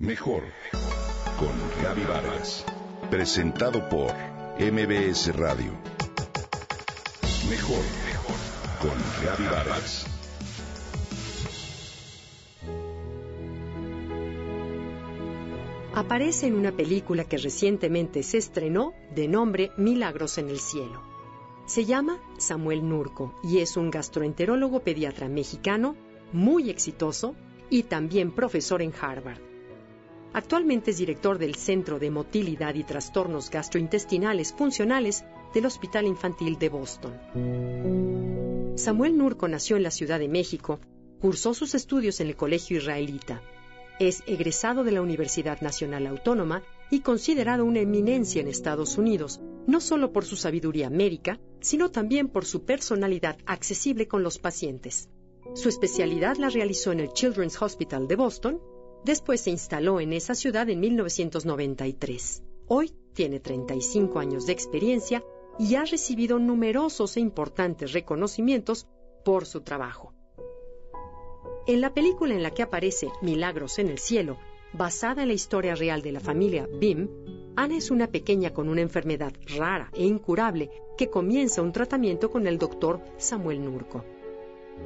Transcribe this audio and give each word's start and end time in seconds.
Mejor 0.00 0.44
con 1.40 1.82
Gaby 1.82 2.04
Vargas. 2.04 2.64
Presentado 3.10 3.88
por 3.88 4.12
MBS 4.60 5.34
Radio. 5.36 5.72
Mejor 7.50 7.82
con 8.80 8.92
Gaby 9.24 9.44
Vargas. 9.50 10.06
Aparece 15.96 16.46
en 16.46 16.54
una 16.54 16.70
película 16.70 17.24
que 17.24 17.38
recientemente 17.38 18.22
se 18.22 18.38
estrenó 18.38 18.92
de 19.16 19.26
nombre 19.26 19.72
Milagros 19.76 20.38
en 20.38 20.48
el 20.48 20.60
Cielo. 20.60 21.02
Se 21.66 21.86
llama 21.86 22.20
Samuel 22.36 22.88
Nurco 22.88 23.34
y 23.42 23.58
es 23.58 23.76
un 23.76 23.90
gastroenterólogo 23.90 24.78
pediatra 24.78 25.28
mexicano 25.28 25.96
muy 26.32 26.70
exitoso 26.70 27.34
y 27.68 27.82
también 27.82 28.30
profesor 28.30 28.80
en 28.80 28.92
Harvard. 28.94 29.57
Actualmente 30.32 30.90
es 30.90 30.98
director 30.98 31.38
del 31.38 31.54
Centro 31.54 31.98
de 31.98 32.10
Motilidad 32.10 32.74
y 32.74 32.84
Trastornos 32.84 33.50
Gastrointestinales 33.50 34.52
Funcionales 34.52 35.24
del 35.54 35.66
Hospital 35.66 36.06
Infantil 36.06 36.58
de 36.58 36.68
Boston. 36.68 37.14
Samuel 38.76 39.16
Nurco 39.16 39.48
nació 39.48 39.76
en 39.76 39.82
la 39.82 39.90
Ciudad 39.90 40.18
de 40.18 40.28
México, 40.28 40.80
cursó 41.20 41.54
sus 41.54 41.74
estudios 41.74 42.20
en 42.20 42.28
el 42.28 42.36
Colegio 42.36 42.76
Israelita. 42.78 43.42
Es 43.98 44.22
egresado 44.26 44.84
de 44.84 44.92
la 44.92 45.02
Universidad 45.02 45.60
Nacional 45.60 46.06
Autónoma 46.06 46.62
y 46.90 47.00
considerado 47.00 47.64
una 47.64 47.80
eminencia 47.80 48.40
en 48.40 48.48
Estados 48.48 48.96
Unidos, 48.98 49.40
no 49.66 49.80
solo 49.80 50.12
por 50.12 50.24
su 50.24 50.36
sabiduría 50.36 50.90
médica, 50.90 51.40
sino 51.60 51.90
también 51.90 52.28
por 52.28 52.44
su 52.44 52.64
personalidad 52.64 53.38
accesible 53.46 54.06
con 54.06 54.22
los 54.22 54.38
pacientes. 54.38 55.08
Su 55.54 55.68
especialidad 55.68 56.36
la 56.36 56.50
realizó 56.50 56.92
en 56.92 57.00
el 57.00 57.12
Children's 57.12 57.60
Hospital 57.60 58.06
de 58.06 58.16
Boston 58.16 58.60
Después 59.04 59.40
se 59.40 59.50
instaló 59.50 60.00
en 60.00 60.12
esa 60.12 60.34
ciudad 60.34 60.68
en 60.68 60.80
1993. 60.80 62.42
Hoy 62.66 62.92
tiene 63.14 63.40
35 63.40 64.18
años 64.18 64.46
de 64.46 64.52
experiencia 64.52 65.24
y 65.58 65.74
ha 65.74 65.84
recibido 65.84 66.38
numerosos 66.38 67.16
e 67.16 67.20
importantes 67.20 67.92
reconocimientos 67.92 68.86
por 69.24 69.46
su 69.46 69.62
trabajo. 69.62 70.14
En 71.66 71.80
la 71.80 71.92
película 71.92 72.34
en 72.34 72.42
la 72.42 72.50
que 72.52 72.62
aparece 72.62 73.08
Milagros 73.22 73.78
en 73.78 73.88
el 73.88 73.98
Cielo, 73.98 74.38
basada 74.72 75.22
en 75.22 75.28
la 75.28 75.34
historia 75.34 75.74
real 75.74 76.02
de 76.02 76.12
la 76.12 76.20
familia 76.20 76.68
Bim, 76.78 77.08
Ana 77.56 77.76
es 77.76 77.90
una 77.90 78.06
pequeña 78.06 78.52
con 78.52 78.68
una 78.68 78.82
enfermedad 78.82 79.32
rara 79.56 79.90
e 79.92 80.04
incurable 80.04 80.70
que 80.96 81.10
comienza 81.10 81.60
un 81.60 81.72
tratamiento 81.72 82.30
con 82.30 82.46
el 82.46 82.58
doctor 82.58 83.02
Samuel 83.16 83.64
Nurco. 83.64 84.04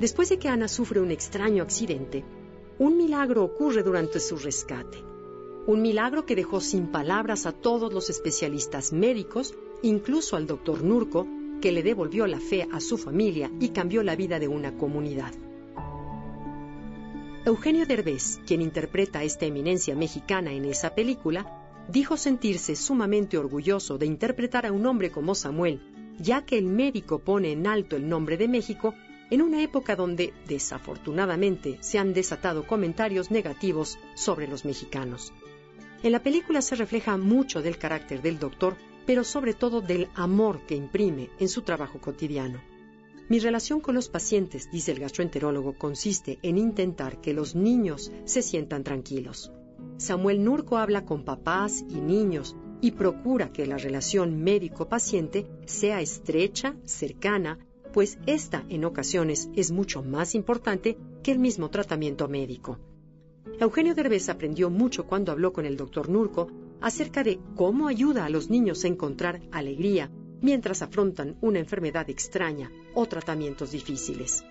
Después 0.00 0.30
de 0.30 0.38
que 0.38 0.48
Ana 0.48 0.66
sufre 0.66 1.00
un 1.00 1.10
extraño 1.10 1.62
accidente, 1.62 2.24
un 2.78 2.96
milagro 2.96 3.44
ocurre 3.44 3.82
durante 3.82 4.18
su 4.18 4.36
rescate. 4.36 4.98
Un 5.66 5.80
milagro 5.80 6.26
que 6.26 6.34
dejó 6.34 6.60
sin 6.60 6.88
palabras 6.88 7.46
a 7.46 7.52
todos 7.52 7.92
los 7.92 8.10
especialistas 8.10 8.92
médicos, 8.92 9.54
incluso 9.82 10.36
al 10.36 10.46
doctor 10.46 10.82
Nurco, 10.82 11.26
que 11.60 11.72
le 11.72 11.82
devolvió 11.82 12.26
la 12.26 12.40
fe 12.40 12.68
a 12.72 12.80
su 12.80 12.98
familia 12.98 13.50
y 13.60 13.68
cambió 13.68 14.02
la 14.02 14.16
vida 14.16 14.38
de 14.38 14.48
una 14.48 14.76
comunidad. 14.76 15.32
Eugenio 17.46 17.86
Derbez, 17.86 18.40
quien 18.46 18.60
interpreta 18.60 19.20
a 19.20 19.24
esta 19.24 19.46
eminencia 19.46 19.94
mexicana 19.94 20.52
en 20.52 20.64
esa 20.64 20.94
película, 20.94 21.62
dijo 21.88 22.16
sentirse 22.16 22.74
sumamente 22.74 23.38
orgulloso 23.38 23.98
de 23.98 24.06
interpretar 24.06 24.66
a 24.66 24.72
un 24.72 24.84
hombre 24.86 25.10
como 25.10 25.34
Samuel, 25.34 25.80
ya 26.18 26.44
que 26.44 26.58
el 26.58 26.66
médico 26.66 27.18
pone 27.18 27.52
en 27.52 27.66
alto 27.66 27.96
el 27.96 28.08
nombre 28.08 28.36
de 28.36 28.48
México 28.48 28.94
en 29.30 29.42
una 29.42 29.62
época 29.62 29.96
donde, 29.96 30.32
desafortunadamente, 30.46 31.78
se 31.80 31.98
han 31.98 32.12
desatado 32.12 32.66
comentarios 32.66 33.30
negativos 33.30 33.98
sobre 34.14 34.46
los 34.46 34.64
mexicanos. 34.64 35.32
En 36.02 36.12
la 36.12 36.22
película 36.22 36.60
se 36.60 36.76
refleja 36.76 37.16
mucho 37.16 37.62
del 37.62 37.78
carácter 37.78 38.20
del 38.20 38.38
doctor, 38.38 38.76
pero 39.06 39.24
sobre 39.24 39.54
todo 39.54 39.80
del 39.80 40.08
amor 40.14 40.60
que 40.66 40.74
imprime 40.74 41.30
en 41.38 41.48
su 41.48 41.62
trabajo 41.62 41.98
cotidiano. 41.98 42.60
Mi 43.28 43.38
relación 43.38 43.80
con 43.80 43.94
los 43.94 44.10
pacientes, 44.10 44.70
dice 44.70 44.92
el 44.92 45.00
gastroenterólogo, 45.00 45.72
consiste 45.78 46.38
en 46.42 46.58
intentar 46.58 47.22
que 47.22 47.32
los 47.32 47.54
niños 47.54 48.12
se 48.26 48.42
sientan 48.42 48.84
tranquilos. 48.84 49.50
Samuel 49.96 50.44
Nurco 50.44 50.76
habla 50.76 51.06
con 51.06 51.24
papás 51.24 51.84
y 51.88 52.00
niños 52.00 52.54
y 52.82 52.90
procura 52.90 53.50
que 53.50 53.66
la 53.66 53.78
relación 53.78 54.42
médico-paciente 54.42 55.46
sea 55.64 56.02
estrecha, 56.02 56.76
cercana, 56.84 57.58
pues 57.94 58.18
esta 58.26 58.64
en 58.70 58.84
ocasiones 58.84 59.48
es 59.54 59.70
mucho 59.70 60.02
más 60.02 60.34
importante 60.34 60.98
que 61.22 61.30
el 61.30 61.38
mismo 61.38 61.70
tratamiento 61.70 62.26
médico. 62.26 62.76
Eugenio 63.60 63.94
Derbez 63.94 64.28
aprendió 64.28 64.68
mucho 64.68 65.06
cuando 65.06 65.30
habló 65.30 65.52
con 65.52 65.64
el 65.64 65.76
doctor 65.76 66.08
Nurco 66.08 66.50
acerca 66.80 67.22
de 67.22 67.38
cómo 67.54 67.86
ayuda 67.86 68.24
a 68.24 68.30
los 68.30 68.50
niños 68.50 68.82
a 68.82 68.88
encontrar 68.88 69.42
alegría 69.52 70.10
mientras 70.42 70.82
afrontan 70.82 71.36
una 71.40 71.60
enfermedad 71.60 72.10
extraña 72.10 72.72
o 72.94 73.06
tratamientos 73.06 73.70
difíciles. 73.70 74.44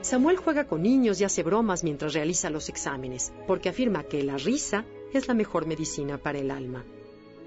Samuel 0.00 0.36
juega 0.36 0.68
con 0.68 0.84
niños 0.84 1.20
y 1.20 1.24
hace 1.24 1.42
bromas 1.42 1.82
mientras 1.82 2.14
realiza 2.14 2.48
los 2.48 2.68
exámenes, 2.68 3.32
porque 3.48 3.70
afirma 3.70 4.04
que 4.04 4.22
la 4.22 4.36
risa 4.36 4.84
es 5.12 5.26
la 5.26 5.34
mejor 5.34 5.66
medicina 5.66 6.16
para 6.16 6.38
el 6.38 6.52
alma. 6.52 6.84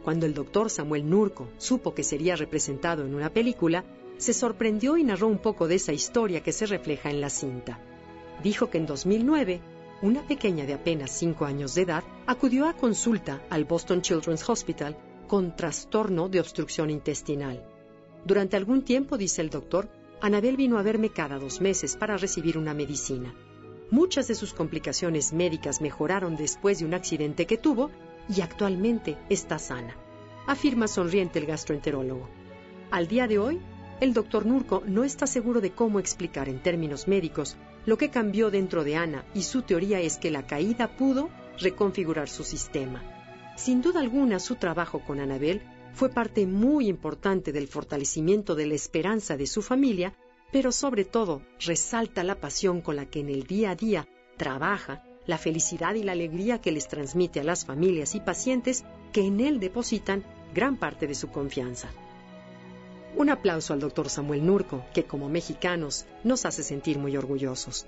Cuando 0.03 0.25
el 0.25 0.34
doctor 0.34 0.69
Samuel 0.69 1.09
Nurco 1.09 1.47
supo 1.57 1.94
que 1.94 2.03
sería 2.03 2.35
representado 2.35 3.06
en 3.06 3.16
una 3.16 3.29
película, 3.29 3.85
se 4.22 4.34
sorprendió 4.34 4.98
y 4.98 5.04
narró 5.04 5.28
un 5.28 5.40
poco 5.40 5.68
de 5.68 5.76
esa 5.76 5.94
historia 5.94 6.44
que 6.44 6.52
se 6.52 6.68
refleja 6.68 7.09
en 7.09 7.22
la 7.22 7.30
cinta. 7.32 7.80
Dijo 8.44 8.70
que 8.70 8.78
en 8.78 8.86
2009, 8.86 9.62
una 10.04 10.22
pequeña 10.28 10.68
de 10.68 10.76
apenas 10.76 11.09
5 11.09 11.44
años 11.44 11.74
de 11.74 11.82
edad 11.82 12.04
acudió 12.28 12.68
a 12.68 12.74
consulta 12.74 13.42
al 13.50 13.66
Boston 13.66 14.04
Children's 14.04 14.48
Hospital 14.48 14.96
con 15.28 15.56
trastorno 15.56 16.30
de 16.30 16.40
obstrucción 16.40 16.92
intestinal. 16.92 17.66
Durante 18.24 18.58
algún 18.58 18.84
tiempo, 18.84 19.18
dice 19.18 19.42
el 19.42 19.50
doctor, 19.50 19.90
Anabel 20.22 20.56
vino 20.56 20.78
a 20.78 20.84
verme 20.84 21.09
cada 21.09 21.40
dos 21.40 21.59
meses 21.59 21.96
para 21.96 22.16
recibir 22.16 22.59
una 22.59 22.76
medicina. 22.76 23.34
Muchas 23.90 24.28
de 24.28 24.36
sus 24.36 24.53
complicaciones 24.53 25.34
médicas 25.34 25.82
mejoraron 25.82 26.36
después 26.36 26.78
de 26.78 26.86
un 26.86 26.94
accidente 26.94 27.48
que 27.48 27.58
tuvo 27.58 27.90
y 28.30 28.42
actualmente 28.42 29.18
está 29.30 29.58
sana, 29.58 29.96
afirma 30.46 30.88
sonriente 30.88 31.40
el 31.40 31.48
gastroenterólogo. 31.48 32.30
Al 32.92 33.08
día 33.08 33.28
de 33.28 33.40
hoy, 33.40 33.62
el 34.01 34.13
doctor 34.13 34.47
Nurco 34.47 34.81
no 34.88 35.03
está 35.03 35.28
seguro 35.28 35.62
de 35.62 35.72
cómo 35.72 36.00
explicar 36.00 36.50
en 36.50 36.59
términos 36.59 37.07
médicos 37.07 37.56
lo 37.85 38.00
que 38.00 38.09
cambió 38.09 38.50
dentro 38.50 38.84
de 38.84 38.95
Ana 38.95 39.25
y 39.35 39.44
su 39.44 39.62
teoría 39.62 40.00
es 40.00 40.17
que 40.17 40.31
la 40.31 40.47
caída 40.47 40.97
pudo 40.97 41.29
reconfigurar 41.59 42.28
su 42.28 42.44
sistema. 42.44 43.03
Sin 43.56 43.81
duda 43.81 44.00
alguna, 44.00 44.40
su 44.40 44.56
trabajo 44.56 45.01
con 45.06 45.19
Anabel 45.19 45.61
fue 45.94 46.09
parte 46.09 46.47
muy 46.47 46.88
importante 46.88 47.51
del 47.51 47.67
fortalecimiento 47.67 48.56
de 48.56 48.66
la 48.66 48.73
esperanza 48.73 49.38
de 49.38 49.45
su 49.45 49.61
familia, 49.61 50.16
pero 50.51 50.72
sobre 50.72 51.06
todo 51.06 51.44
resalta 51.63 52.23
la 52.23 52.40
pasión 52.40 52.81
con 52.81 52.95
la 52.95 53.06
que 53.06 53.19
en 53.19 53.29
el 53.29 53.44
día 53.44 53.69
a 53.69 53.75
día 53.75 54.07
trabaja, 54.35 55.03
la 55.28 55.38
felicidad 55.38 55.94
y 55.94 56.01
la 56.01 56.13
alegría 56.13 56.59
que 56.59 56.72
les 56.72 56.88
transmite 56.88 57.40
a 57.40 57.44
las 57.44 57.66
familias 57.66 58.16
y 58.16 58.19
pacientes 58.19 58.84
que 59.13 59.22
en 59.22 59.40
él 59.40 59.59
depositan 59.59 60.23
gran 60.56 60.78
parte 60.78 61.06
de 61.06 61.13
su 61.13 61.28
confianza. 61.29 61.90
Un 63.16 63.29
aplauso 63.29 63.73
al 63.73 63.79
doctor 63.79 64.09
Samuel 64.09 64.45
Nurco, 64.45 64.83
que 64.94 65.05
como 65.05 65.29
mexicanos 65.29 66.05
nos 66.23 66.45
hace 66.45 66.63
sentir 66.63 66.97
muy 66.97 67.17
orgullosos. 67.17 67.85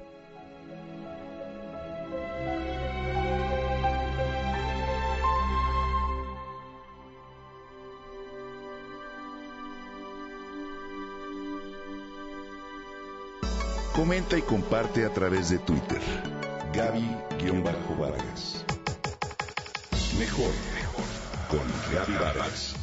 Comenta 13.96 14.38
y 14.38 14.42
comparte 14.42 15.06
a 15.06 15.14
través 15.14 15.50
de 15.50 15.60
Twitter. 15.60 16.02
Gaby-Vargas. 16.74 18.66
Mejor, 20.18 20.52
mejor 20.74 21.06
con 21.48 21.62
Gaby 21.94 22.14
Vargas. 22.14 22.83